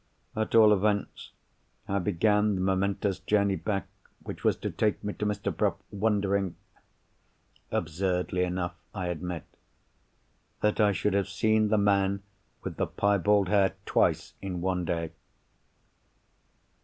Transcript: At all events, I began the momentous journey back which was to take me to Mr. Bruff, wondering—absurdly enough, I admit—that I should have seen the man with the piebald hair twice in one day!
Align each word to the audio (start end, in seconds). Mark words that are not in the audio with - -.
At 0.35 0.55
all 0.55 0.73
events, 0.73 1.29
I 1.87 1.99
began 1.99 2.55
the 2.55 2.61
momentous 2.61 3.19
journey 3.19 3.55
back 3.55 3.85
which 4.23 4.43
was 4.43 4.55
to 4.55 4.71
take 4.71 5.03
me 5.03 5.13
to 5.13 5.27
Mr. 5.27 5.55
Bruff, 5.55 5.75
wondering—absurdly 5.91 8.43
enough, 8.43 8.73
I 8.95 9.09
admit—that 9.09 10.79
I 10.81 10.91
should 10.91 11.13
have 11.13 11.29
seen 11.29 11.67
the 11.67 11.77
man 11.77 12.23
with 12.63 12.77
the 12.77 12.87
piebald 12.87 13.49
hair 13.49 13.75
twice 13.85 14.33
in 14.41 14.59
one 14.59 14.85
day! 14.85 15.11